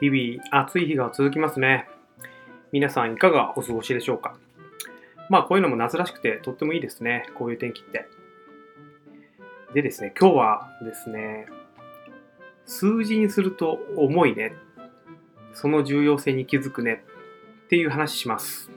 [0.00, 1.88] 日々暑い日が続きますね。
[2.72, 4.36] 皆さんいかがお過ごしでしょうか？
[5.28, 7.26] まあこういうのも夏らしくてとってもいいですね。
[7.34, 8.08] こういう天気って。
[9.74, 11.46] でですね、今日はですね、
[12.64, 14.54] 数字にすると重いね。
[15.52, 17.04] その重要性に気づくね。
[17.64, 18.70] っていう話します。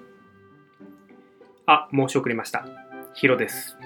[1.65, 2.65] あ、申し遅れました。
[3.13, 3.77] ヒロです。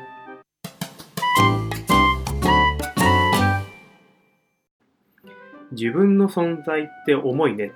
[5.72, 7.74] 自分の存在って重いね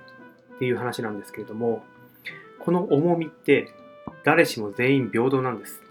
[0.56, 1.82] っていう話なんですけれども、
[2.58, 3.72] この重みって
[4.24, 5.82] 誰しも全員平等なんです。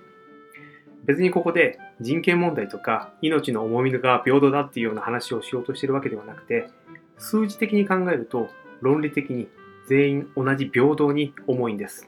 [1.05, 6.70] 別にここで人権問題とか命の重みが平等だっていうような話をしようとしてるわけではなくて、
[7.17, 8.49] 数字的に考えると
[8.81, 9.48] 論理的に
[9.88, 12.07] 全員同じ平等に重いんです。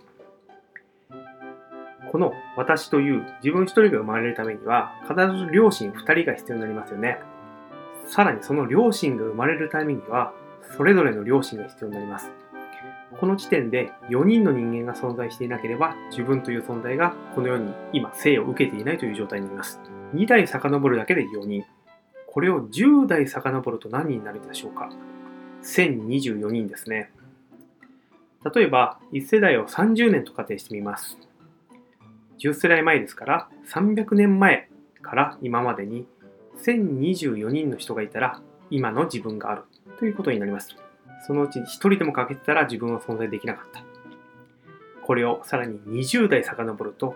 [2.11, 7.19] この私という自分一人が生まれるためには必ず両親2人が必要になりますよね。
[8.05, 10.33] さらにその両親が生まれるためには、
[10.77, 12.31] それぞれの両親が必要になります。
[13.19, 19.79] この時点で4人の人間が存在していなければ、自分という存在がこの世に今生を受けていないという状態になります。
[20.13, 21.63] 2代遡るだけで4人。
[22.27, 24.89] これを10代遡ると何人になるでしょうか
[25.63, 27.11] ?1024 人ですね。
[28.55, 31.17] 例えば、1世代を30年と仮定してみます。
[32.39, 34.69] 10世代前ですから、300年前
[35.01, 36.07] から今までに
[36.57, 39.63] 1024人の人がいたら今の自分がある
[39.99, 40.75] ということになります。
[41.25, 43.83] そのうち1人でも欠けてたら自分は存在できなかった。
[45.03, 47.15] これをさらに20代遡ると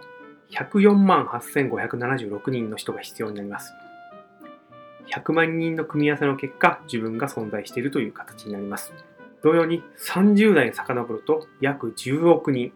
[0.51, 3.73] 104万8576人の人が必要になります。
[5.13, 8.93] 100万人の組み合わせの結果、自分が存在しているという形になります。
[9.43, 12.73] 同様に30代遡ると約10億人、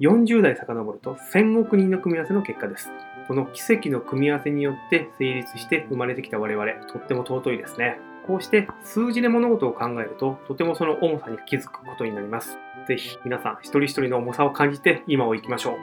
[0.00, 2.90] 40代遡ると1000億人の組み合わせの結果です。
[3.26, 7.98] この奇跡の組み合わせによって成立して生まれてきた我々、とっても尊いですね。
[8.26, 12.58] こうして数字で物事を考えると、とてもその重さに気づくことになります。
[12.86, 15.74] ぜひ皆さん一人一人の重さを感じて今を生きましょう。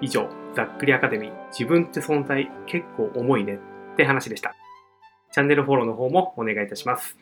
[0.00, 3.58] 以上、ざっくりアカデミー、自分って存在結構重いね
[3.92, 4.54] って話でした。
[5.32, 7.18] チャンネルフォローの方もお願いいたします。